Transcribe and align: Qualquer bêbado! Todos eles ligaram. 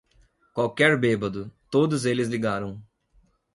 Qualquer 0.55 0.97
bêbado! 0.99 1.51
Todos 1.69 2.05
eles 2.05 2.27
ligaram. 2.27 2.81